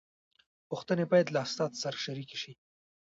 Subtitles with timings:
[0.69, 2.53] پوښتنې باید له استاد سره شریکې شي.